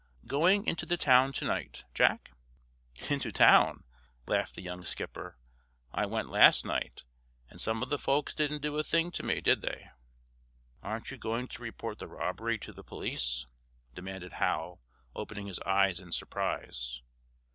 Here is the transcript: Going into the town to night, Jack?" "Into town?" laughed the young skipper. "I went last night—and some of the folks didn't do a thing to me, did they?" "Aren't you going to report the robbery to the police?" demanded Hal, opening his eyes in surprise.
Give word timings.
Going 0.25 0.65
into 0.65 0.87
the 0.87 0.97
town 0.97 1.31
to 1.33 1.45
night, 1.45 1.83
Jack?" 1.93 2.31
"Into 3.11 3.31
town?" 3.31 3.83
laughed 4.25 4.55
the 4.55 4.63
young 4.63 4.83
skipper. 4.83 5.37
"I 5.93 6.07
went 6.07 6.31
last 6.31 6.65
night—and 6.65 7.61
some 7.61 7.83
of 7.83 7.89
the 7.91 7.99
folks 7.99 8.33
didn't 8.33 8.63
do 8.63 8.79
a 8.79 8.83
thing 8.83 9.11
to 9.11 9.21
me, 9.23 9.41
did 9.41 9.61
they?" 9.61 9.91
"Aren't 10.81 11.11
you 11.11 11.17
going 11.17 11.47
to 11.49 11.61
report 11.61 11.99
the 11.99 12.07
robbery 12.07 12.57
to 12.57 12.73
the 12.73 12.83
police?" 12.83 13.45
demanded 13.93 14.33
Hal, 14.33 14.81
opening 15.15 15.45
his 15.45 15.59
eyes 15.67 15.99
in 15.99 16.11
surprise. 16.11 17.03